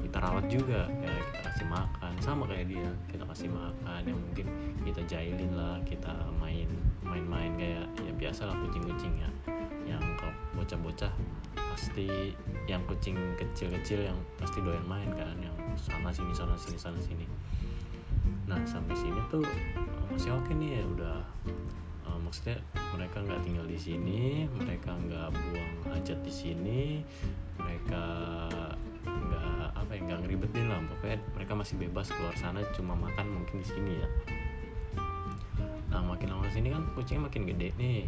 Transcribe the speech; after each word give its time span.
kita 0.02 0.18
rawat 0.18 0.50
juga. 0.50 0.90
Ya 0.90 1.14
kita 1.22 1.40
kasih 1.54 1.68
makan 1.70 2.14
sama 2.18 2.50
kayak 2.50 2.66
dia 2.74 2.90
kita 3.14 3.30
kasih 3.30 3.54
makan 3.54 4.02
yang 4.10 4.18
mungkin 4.18 4.50
kita 4.82 5.06
jahilin 5.06 5.54
lah 5.54 5.78
kita 5.86 6.10
main 6.42 6.66
main-main 7.06 7.54
kayak 7.62 7.86
ya 8.02 8.12
biasa 8.18 8.50
lah 8.50 8.58
kucing-kucing 8.66 9.14
ya. 9.22 9.30
Yang 9.86 10.02
kalau 10.18 10.34
bocah-bocah 10.58 11.14
pasti 11.54 12.34
yang 12.66 12.82
kucing 12.90 13.22
kecil-kecil 13.38 14.10
yang 14.10 14.18
pasti 14.42 14.66
doyan 14.66 14.82
main 14.90 15.14
kan 15.14 15.38
yang 15.38 15.54
sana 15.78 16.10
sini 16.10 16.34
sana 16.34 16.58
sini 16.58 16.78
sana 16.82 16.98
sini. 17.06 17.30
Nah 18.50 18.58
sampai 18.66 18.98
sini 18.98 19.22
tuh 19.30 19.46
masih 20.10 20.34
oke 20.34 20.58
nih 20.58 20.82
ya 20.82 20.84
udah 20.98 21.22
maksudnya 22.28 22.60
mereka 22.92 23.24
nggak 23.24 23.40
tinggal 23.48 23.64
di 23.64 23.80
sini 23.80 24.52
mereka 24.52 24.92
nggak 25.00 25.32
buang 25.32 25.74
hajat 25.96 26.20
di 26.28 26.34
sini 26.36 26.82
mereka 27.56 28.04
nggak 29.08 29.68
apa 29.80 29.92
ya 29.96 30.02
nggak 30.04 30.20
ngeribetin 30.28 30.68
lah. 30.68 30.84
Pokoknya 30.92 31.18
mereka 31.32 31.54
masih 31.56 31.76
bebas 31.80 32.12
keluar 32.12 32.36
sana 32.36 32.60
cuma 32.76 32.94
makan 33.00 33.26
mungkin 33.32 33.64
di 33.64 33.68
sini 33.68 33.92
ya. 34.04 34.08
Nah 35.88 36.04
makin 36.04 36.36
lama 36.36 36.52
sini 36.52 36.68
kan 36.76 36.84
kucingnya 36.94 37.32
makin 37.32 37.44
gede 37.48 37.72
nih. 37.80 38.04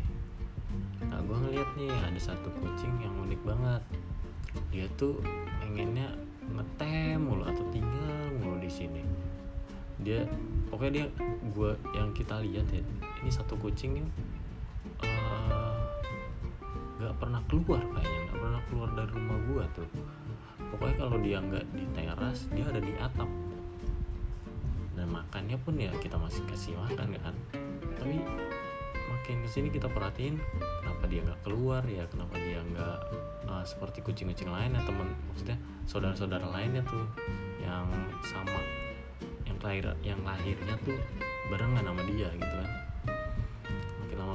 Nah 1.08 1.24
gue 1.24 1.38
ngeliat 1.40 1.70
nih 1.80 1.90
ada 1.90 2.20
satu 2.20 2.52
kucing 2.60 2.92
yang 3.00 3.16
unik 3.24 3.42
banget. 3.48 3.82
Dia 4.76 4.86
tuh 5.00 5.24
pengennya 5.64 6.12
ngetem 6.52 7.24
mulu 7.24 7.48
atau 7.48 7.64
tinggal 7.72 8.36
mulu 8.44 8.60
di 8.60 8.68
sini. 8.68 9.02
Dia 10.04 10.28
pokoknya 10.68 10.92
dia 10.92 11.06
gue 11.56 11.72
yang 11.96 12.12
kita 12.12 12.44
lihat 12.44 12.68
ya 12.76 12.84
ini 13.20 13.32
satu 13.32 13.60
kucing 13.60 14.00
nih 14.00 14.06
nggak 17.00 17.14
uh, 17.14 17.18
pernah 17.20 17.42
keluar 17.52 17.84
kayaknya 17.84 18.20
nggak 18.30 18.40
pernah 18.40 18.62
keluar 18.72 18.90
dari 18.96 19.12
rumah 19.12 19.38
gue 19.48 19.64
tuh. 19.76 19.90
Pokoknya 20.70 20.96
kalau 21.02 21.18
dia 21.20 21.38
nggak 21.42 21.66
di 21.74 21.84
teras 21.96 22.40
dia 22.54 22.66
ada 22.68 22.82
di 22.82 22.94
atap. 23.00 23.30
Dan 24.96 25.08
makannya 25.16 25.58
pun 25.64 25.80
ya 25.80 25.92
kita 26.04 26.20
masih 26.20 26.44
kasih 26.52 26.76
makan 26.76 27.16
kan. 27.20 27.36
Tapi 28.00 28.20
makin 29.30 29.46
ke 29.46 29.50
sini 29.52 29.70
kita 29.70 29.86
perhatiin 29.92 30.42
kenapa 30.82 31.06
dia 31.06 31.22
nggak 31.22 31.42
keluar 31.46 31.86
ya 31.86 32.02
kenapa 32.10 32.34
dia 32.42 32.66
nggak 32.66 32.98
uh, 33.46 33.62
seperti 33.62 34.02
kucing-kucing 34.02 34.50
lainnya 34.50 34.82
teman 34.90 35.14
maksudnya 35.30 35.58
saudara-saudara 35.86 36.50
lainnya 36.50 36.82
tuh 36.82 37.06
yang 37.62 37.86
sama 38.26 38.58
yang 39.46 39.58
lahir 39.62 39.86
yang 40.02 40.18
lahirnya 40.26 40.74
tuh 40.82 40.98
barengan 41.54 41.86
sama 41.86 42.02
dia 42.10 42.26
gitu 42.34 42.56
kan 42.58 42.89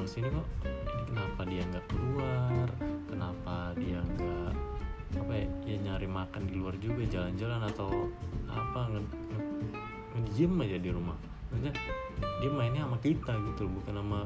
lama 0.05 0.13
ke 0.13 0.21
sini 0.21 0.29
kok? 0.29 0.49
Ini 0.69 1.03
kenapa 1.09 1.41
dia 1.49 1.63
nggak 1.65 1.87
keluar? 1.89 2.67
Kenapa 3.09 3.55
dia 3.81 3.99
nggak 4.05 4.53
apa 5.17 5.33
ya, 5.33 5.47
ya 5.65 5.77
nyari 5.81 6.05
makan 6.05 6.43
di 6.45 6.55
luar 6.61 6.77
juga 6.77 7.09
jalan-jalan 7.09 7.61
atau 7.73 7.89
apa? 8.53 8.81
Nge, 8.93 9.01
nge, 9.01 9.41
nge 10.29 10.65
aja 10.69 10.77
di 10.77 10.91
rumah. 10.93 11.17
Maksudnya 11.49 11.73
dia 12.21 12.51
mainnya 12.53 12.85
sama 12.85 12.99
kita 13.01 13.33
gitu 13.33 13.65
bukan 13.65 13.95
sama 13.97 14.21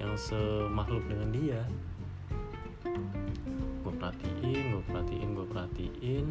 yang 0.00 0.12
semakhluk 0.16 1.04
dengan 1.04 1.28
dia. 1.36 1.60
Gue 3.84 3.92
perhatiin 4.00 4.64
gue 4.72 4.84
perhatiin 4.88 5.28
gue 5.36 5.46
perhatiin. 5.52 6.26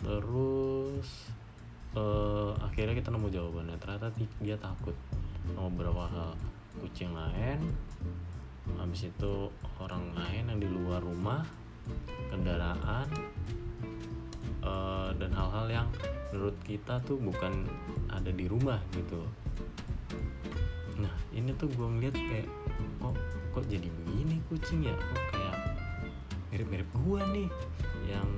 Terus 0.00 1.08
uh, 1.92 2.56
akhirnya 2.64 2.96
kita 2.96 3.12
nemu 3.12 3.28
jawabannya. 3.28 3.76
Ternyata 3.76 4.16
dia 4.40 4.56
takut 4.56 4.96
sama 5.52 5.68
beberapa 5.68 6.08
hal 6.08 6.32
kucing 6.78 7.10
lain. 7.10 7.74
Habis 8.78 9.10
itu 9.10 9.50
orang 9.82 10.14
lain 10.14 10.44
yang 10.54 10.58
di 10.62 10.68
luar 10.70 11.02
rumah 11.02 11.42
kendaraan 12.30 13.10
uh, 14.62 15.10
dan 15.18 15.30
hal-hal 15.34 15.66
yang 15.66 15.88
menurut 16.30 16.54
kita 16.62 17.02
tuh 17.02 17.18
bukan 17.18 17.66
ada 18.06 18.30
di 18.30 18.46
rumah 18.46 18.78
gitu. 18.94 19.26
Nah 21.00 21.14
ini 21.34 21.50
tuh 21.58 21.66
gue 21.74 21.88
ngeliat 21.88 22.14
kayak 22.14 22.48
kok 23.02 23.16
kok 23.50 23.64
jadi 23.66 23.88
begini 23.90 24.38
kucing 24.46 24.86
ya? 24.86 24.94
Kok 24.94 25.22
kayak 25.34 25.56
mirip-mirip 26.54 26.88
gue 26.94 27.20
nih 27.34 27.48
yang 28.06 28.28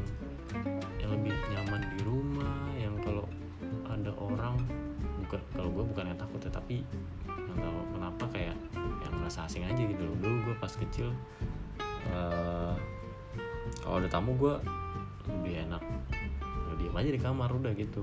yang 1.01 1.11
lebih 1.13 1.33
nyaman 1.53 1.83
di 1.97 1.99
rumah 2.05 2.61
yang 2.77 2.95
kalau 3.05 3.29
ada 3.89 4.13
orang 4.17 4.57
bukan 5.23 5.41
kalau 5.55 5.71
gue 5.71 5.85
bukan 5.95 6.05
yang 6.11 6.19
takut 6.19 6.41
ya 6.43 6.51
tapi 6.53 6.77
nggak 7.27 7.57
tahu 7.59 7.81
kenapa 7.95 8.25
kayak 8.35 8.57
yang 8.77 9.15
merasa 9.19 9.47
asing 9.47 9.65
aja 9.65 9.79
gitu 9.79 10.03
loh. 10.03 10.17
Dulu 10.19 10.37
gue 10.51 10.55
pas 10.59 10.73
kecil 10.73 11.09
uh, 12.11 12.75
kalau 13.83 13.97
ada 14.03 14.09
tamu 14.11 14.35
gue 14.37 14.55
lebih 15.31 15.65
enak 15.71 15.83
ya 16.43 16.73
diem 16.79 16.97
aja 16.99 17.11
di 17.15 17.21
kamar 17.21 17.51
udah 17.53 17.73
gitu. 17.79 18.03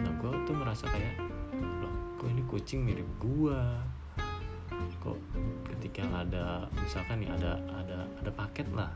Nah 0.00 0.12
gue 0.18 0.30
tuh 0.44 0.54
merasa 0.56 0.90
kayak 0.90 1.22
loh 1.80 1.94
kok 2.18 2.28
ini 2.28 2.42
kucing 2.50 2.82
mirip 2.82 3.06
gue 3.22 3.58
kok 5.02 5.18
ketika 5.66 6.06
ada 6.14 6.70
misalkan 6.78 7.26
nih 7.26 7.30
ada 7.34 7.58
ada 7.74 8.06
ada 8.22 8.30
paket 8.30 8.70
lah 8.70 8.90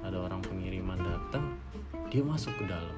ada 0.00 0.16
orang 0.16 0.40
pengiriman 0.40 0.96
datang 0.96 1.44
dia 2.08 2.24
masuk 2.24 2.56
ke 2.56 2.64
dalam 2.64 2.96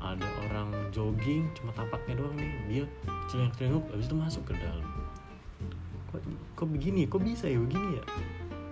ada 0.00 0.26
orang 0.48 0.72
jogging 0.90 1.46
cuma 1.54 1.70
tapaknya 1.76 2.24
doang 2.24 2.36
nih. 2.36 2.52
Dia 2.66 2.84
celengak 3.28 3.54
celenguk 3.60 3.84
habis 3.92 4.06
itu 4.08 4.16
masuk 4.16 4.42
ke 4.48 4.54
dalam. 4.56 4.88
Kok 6.10 6.20
kok 6.56 6.68
begini? 6.68 7.04
Kok 7.06 7.22
bisa 7.22 7.46
ya 7.46 7.60
begini 7.60 8.00
ya? 8.00 8.04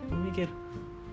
Gue 0.09 0.21
mikir 0.33 0.49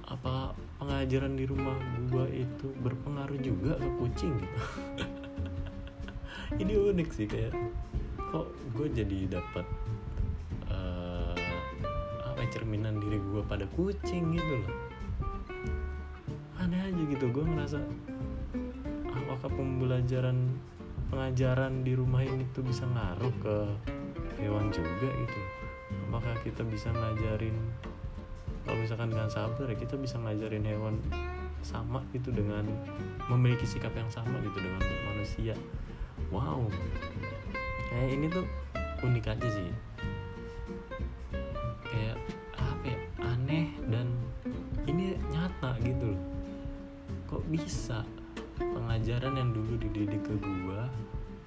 apa 0.07 0.55
pengajaran 0.79 1.33
di 1.35 1.49
rumah 1.49 1.75
gua 2.13 2.29
itu 2.29 2.71
berpengaruh 2.79 3.39
juga 3.43 3.75
ke 3.75 3.89
kucing? 3.99 4.33
Gitu 4.39 4.59
ini 6.61 6.73
unik 6.77 7.09
sih 7.11 7.27
kayak 7.27 7.51
kok 8.31 8.47
gue 8.75 8.87
jadi 8.91 9.39
dapat 9.39 9.65
uh, 10.69 11.35
apa 12.27 12.39
ya, 12.43 12.47
cerminan 12.51 12.99
diri 13.01 13.17
gue 13.17 13.41
pada 13.47 13.65
kucing 13.73 14.35
gitu 14.35 14.53
loh. 14.61 14.73
Aneh 16.59 16.79
aja 16.79 17.01
gitu 17.11 17.25
gue 17.31 17.43
ngerasa 17.43 17.79
apakah 19.35 19.51
pembelajaran 19.51 20.47
pengajaran 21.11 21.83
di 21.83 21.91
rumah 21.91 22.23
ini 22.23 22.47
tuh 22.55 22.63
bisa 22.63 22.87
ngaruh 22.87 23.35
ke 23.43 23.57
hewan 24.39 24.71
juga 24.71 25.11
gitu? 25.11 25.39
Apakah 26.07 26.39
kita 26.39 26.63
bisa 26.63 26.87
ngajarin 26.95 27.51
kalau 28.63 28.79
misalkan 28.79 29.11
dengan 29.11 29.27
sabar 29.27 29.67
ya 29.67 29.75
kita 29.75 29.99
bisa 29.99 30.15
ngajarin 30.23 30.63
hewan 30.63 31.03
sama 31.67 31.99
gitu 32.15 32.31
dengan 32.31 32.63
memiliki 33.27 33.67
sikap 33.67 33.91
yang 33.91 34.07
sama 34.07 34.39
gitu 34.39 34.55
dengan 34.55 34.79
manusia? 35.11 35.51
Wow. 36.31 36.71
Kayak 37.91 38.09
ini 38.15 38.25
tuh 38.31 38.47
unik 39.03 39.35
aja 39.35 39.47
sih. 39.51 39.69
Kayak 41.83 42.17
apa 42.55 42.85
ya 42.87 42.99
aneh 43.35 43.67
dan 43.91 44.07
ini 44.87 45.19
nyata 45.27 45.75
gitu 45.83 46.15
loh. 46.15 46.23
Kok 47.27 47.43
bisa 47.51 48.07
pengajaran 48.73 49.33
yang 49.37 49.51
dulu 49.53 49.73
dididik 49.77 50.23
ke 50.25 50.33
gua 50.39 50.89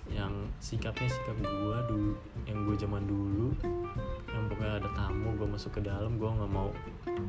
yang 0.08 0.32
sikapnya 0.62 1.08
sikap 1.10 1.36
gua 1.40 1.84
dulu 1.88 2.16
yang 2.48 2.64
gue 2.64 2.76
zaman 2.80 3.04
dulu 3.04 3.52
yang 4.32 4.44
pokoknya 4.48 4.80
ada 4.80 4.90
tamu 4.96 5.36
gue 5.36 5.48
masuk 5.48 5.76
ke 5.76 5.80
dalam 5.84 6.16
gue 6.16 6.28
nggak 6.28 6.52
mau 6.52 6.70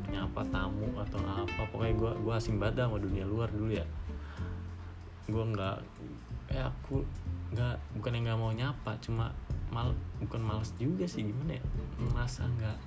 nyapa 0.08 0.42
tamu 0.48 0.88
atau 0.96 1.20
apa 1.20 1.62
pokoknya 1.68 1.94
gue 1.96 2.12
gue 2.24 2.34
asing 2.34 2.56
banget 2.56 2.86
sama 2.86 2.96
dunia 3.02 3.24
luar 3.26 3.50
dulu 3.50 3.72
ya. 3.72 3.86
Gue 5.26 5.44
nggak 5.44 5.76
eh 6.50 6.62
aku 6.62 7.06
nggak 7.54 7.76
bukan 7.98 8.10
yang 8.14 8.24
nggak 8.30 8.40
mau 8.40 8.52
nyapa 8.54 8.92
cuma 9.02 9.34
mal 9.70 9.94
bukan 10.18 10.42
males 10.42 10.70
juga 10.78 11.06
sih 11.06 11.26
gimana 11.30 11.58
ya 11.58 11.64
merasa 12.10 12.46
nggak 12.46 12.78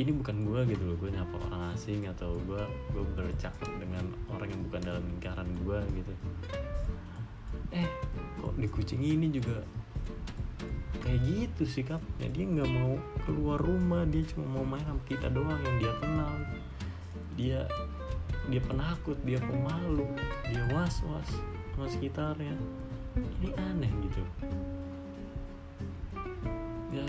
ini 0.00 0.10
bukan 0.16 0.36
gue 0.48 0.60
gitu 0.72 0.82
loh 0.88 0.96
gue 0.96 1.10
nyapa 1.12 1.36
orang 1.48 1.76
asing 1.76 2.08
atau 2.08 2.40
gue 2.48 2.62
gue 2.96 3.04
bercakap 3.12 3.68
dengan 3.76 4.08
orang 4.32 4.48
yang 4.48 4.62
bukan 4.70 4.80
dalam 4.80 5.04
lingkaran 5.04 5.48
gue 5.62 5.78
gitu. 6.00 6.12
Eh 7.76 7.88
kok 8.40 8.54
di 8.56 8.68
kucing 8.68 9.02
ini 9.04 9.28
juga 9.28 9.60
kayak 11.02 11.20
gitu 11.26 11.62
sikapnya 11.66 12.30
dia 12.30 12.44
nggak 12.46 12.70
mau 12.72 12.94
keluar 13.26 13.58
rumah 13.58 14.06
dia 14.06 14.22
cuma 14.32 14.60
mau 14.60 14.64
main 14.64 14.84
sama 14.86 15.02
kita 15.04 15.28
doang 15.28 15.60
yang 15.60 15.76
dia 15.76 15.92
kenal. 16.00 16.32
Dia 17.36 17.60
dia 18.50 18.60
penakut 18.64 19.18
dia 19.22 19.38
pemalu 19.38 20.08
dia 20.48 20.62
was 20.72 21.04
was 21.04 21.30
sama 21.76 21.86
sekitarnya. 21.92 22.56
Ini 23.12 23.50
aneh 23.60 23.92
gitu. 24.08 24.22
Ya 26.92 27.04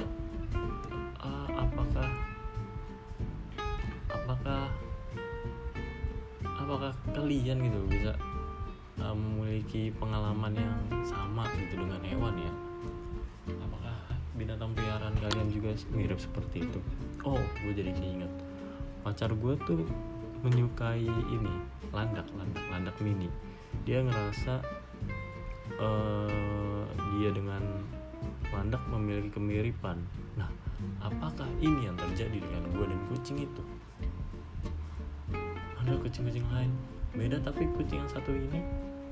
apakah 6.73 6.89
kalian 7.13 7.69
gitu 7.69 7.79
bisa 7.85 8.17
uh, 8.97 9.13
memiliki 9.13 9.93
pengalaman 10.01 10.57
yang 10.57 10.73
sama 11.05 11.45
gitu 11.53 11.85
dengan 11.85 12.01
hewan 12.01 12.33
ya? 12.33 12.53
Apakah 13.61 13.93
binatang 14.33 14.73
peliharaan 14.73 15.13
kalian 15.21 15.53
juga 15.53 15.77
mirip 15.93 16.17
seperti 16.17 16.65
itu? 16.65 16.81
Oh 17.21 17.37
gue 17.61 17.77
jadi 17.77 17.93
keinget. 17.93 18.33
Pacar 19.05 19.29
gue 19.37 19.53
tuh 19.69 19.85
menyukai 20.41 21.05
ini 21.05 21.53
landak 21.93 22.25
landak 22.33 22.65
landak 22.73 22.97
mini. 23.05 23.29
Dia 23.85 24.01
ngerasa 24.01 24.65
uh, 25.77 26.89
dia 27.13 27.29
dengan 27.37 27.61
landak 28.49 28.81
memiliki 28.89 29.29
kemiripan. 29.37 30.01
Nah 30.41 30.49
apakah 31.05 31.45
ini 31.61 31.85
yang 31.85 31.93
terjadi 32.01 32.41
dengan 32.41 32.65
gue 32.73 32.85
dan 32.89 32.99
kucing 33.13 33.45
itu 33.45 33.61
ada 35.83 35.99
kucing-kucing 35.99 36.47
lain. 36.47 36.71
Beda 37.13 37.37
tapi 37.43 37.67
kucing 37.75 38.01
yang 38.01 38.09
satu 38.09 38.31
ini 38.31 38.63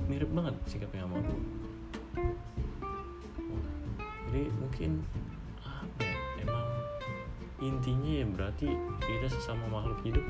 mirip 0.10 0.32
banget 0.34 0.58
sikapnya 0.66 1.06
sama 1.06 1.22
gue 1.22 1.40
jadi 4.32 4.48
mungkin 4.64 5.04
apa 5.60 6.08
ya 6.08 6.16
emang 6.48 6.68
intinya 7.60 8.12
ya 8.24 8.26
berarti 8.32 8.72
kita 9.04 9.28
sesama 9.28 9.68
makhluk 9.68 10.00
hidup. 10.08 10.24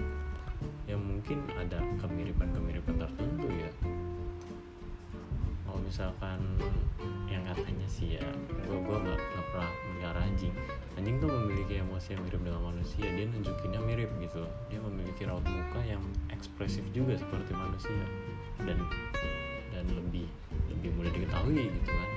Yang 0.89 1.01
mungkin 1.05 1.37
ada 1.53 1.79
kemiripan-kemiripan 2.01 2.97
tertentu 2.97 3.30
misalkan 5.91 6.39
yang 7.27 7.43
katanya 7.43 7.83
sih 7.91 8.15
ya 8.15 8.23
gue 8.47 8.77
gue 8.79 8.97
nggak 9.03 9.19
nggak 9.19 9.45
pernah 9.51 9.71
melihara 9.91 10.23
anjing 10.23 10.55
anjing 10.95 11.19
tuh 11.19 11.27
memiliki 11.27 11.83
emosi 11.83 12.15
yang 12.15 12.23
mirip 12.23 12.39
dengan 12.39 12.63
manusia 12.71 13.11
dia 13.11 13.27
nunjukinnya 13.27 13.81
mirip 13.83 14.07
gitu 14.23 14.43
loh. 14.43 14.53
Dia 14.71 14.79
memiliki 14.79 15.27
raut 15.27 15.43
muka 15.43 15.83
yang 15.83 15.99
ekspresif 16.31 16.83
juga 16.95 17.19
seperti 17.19 17.51
manusia. 17.51 18.03
Dan 18.63 18.79
dan 19.75 19.85
lebih 19.91 20.31
lebih 20.71 20.95
mudah 20.95 21.11
diketahui 21.11 21.71
gitu 21.75 21.91
kan. 21.91 22.09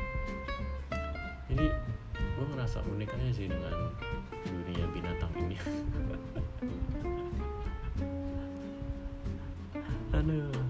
Jadi 1.50 1.66
gue 2.14 2.46
ngerasa 2.54 2.78
unik 2.86 3.10
aja 3.10 3.30
sih 3.34 3.46
dengan 3.50 3.90
dunia 4.46 4.86
binatang 4.94 5.32
ini. 5.38 5.56
Aduh 10.18 10.63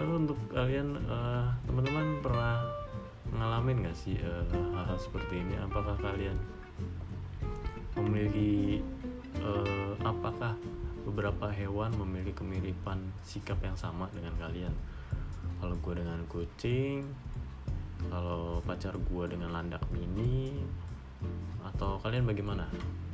lalu 0.00 0.24
untuk 0.24 0.40
kalian 0.48 0.96
uh, 1.12 1.52
teman-teman 1.68 2.24
pernah 2.24 2.64
ngalamin 3.36 3.84
gak 3.84 3.92
sih 3.92 4.16
uh, 4.24 4.48
hal-hal 4.48 4.96
seperti 4.96 5.44
ini? 5.44 5.60
Apakah 5.60 5.92
kalian 6.00 6.40
memiliki 8.00 8.80
uh, 9.44 9.92
apakah 10.00 10.56
beberapa 11.04 11.52
hewan 11.52 11.92
memiliki 12.00 12.32
kemiripan 12.32 13.12
sikap 13.20 13.60
yang 13.60 13.76
sama 13.76 14.08
dengan 14.16 14.32
kalian? 14.40 14.72
Kalau 15.60 15.76
gue 15.76 15.94
dengan 16.00 16.24
kucing 16.32 17.04
kalau 18.08 18.64
pacar 18.64 18.96
gue 18.96 19.24
dengan 19.28 19.52
landak 19.52 19.84
mini 19.92 20.64
atau 21.60 22.00
kalian 22.00 22.24
bagaimana? 22.24 22.64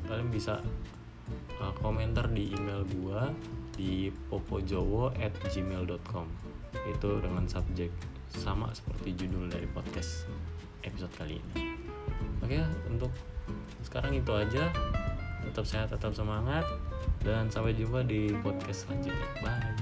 Kalian 0.06 0.30
bisa 0.30 0.62
uh, 1.58 1.74
komentar 1.82 2.30
di 2.30 2.54
email 2.54 2.86
gue 2.86 3.20
di 3.74 4.14
popojowo 4.30 5.10
at 5.18 5.34
gmail.com 5.50 6.55
itu 6.86 7.10
dengan 7.22 7.46
subjek 7.46 7.90
sama 8.30 8.70
seperti 8.74 9.14
judul 9.16 9.50
dari 9.50 9.66
podcast 9.70 10.26
episode 10.82 11.14
kali 11.16 11.38
ini. 11.38 11.74
Oke 12.42 12.58
untuk 12.90 13.10
sekarang 13.82 14.14
itu 14.14 14.32
aja. 14.34 14.70
Tetap 15.46 15.62
sehat 15.62 15.94
tetap 15.94 16.10
semangat 16.10 16.66
dan 17.22 17.46
sampai 17.46 17.70
jumpa 17.74 18.02
di 18.02 18.34
podcast 18.42 18.90
selanjutnya. 18.90 19.26
Bye 19.40 19.76